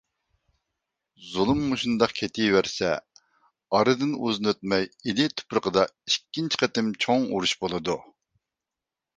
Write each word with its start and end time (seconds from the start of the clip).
زۇلۇم 1.31 1.59
مۇشۇنداق 1.73 2.15
كېتىۋەرسە 2.19 2.89
ئارىدىن 3.79 4.15
ئۇزۇن 4.21 4.49
ئۆتمەي، 4.53 4.89
ئىلى 5.11 5.29
تۇپرىقىدا 5.37 5.85
ئىككىنچى 6.13 6.63
قېتىم 6.63 6.91
چوڭ 7.07 7.29
ئۇرۇش 7.29 7.57
بولىدۇ. 7.63 8.01